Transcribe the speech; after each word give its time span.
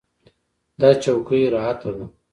دا 0.79 0.89
چوکۍ 1.03 1.43
راحته 1.55 1.89
ده. 1.95 2.05